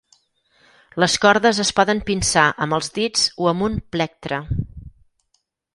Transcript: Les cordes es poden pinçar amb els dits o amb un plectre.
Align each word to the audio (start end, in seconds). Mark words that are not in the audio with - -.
Les 1.03 1.17
cordes 1.25 1.59
es 1.65 1.73
poden 1.81 2.01
pinçar 2.09 2.47
amb 2.67 2.79
els 2.79 2.91
dits 2.99 3.29
o 3.45 3.53
amb 3.53 3.69
un 3.69 3.79
plectre. 3.97 4.45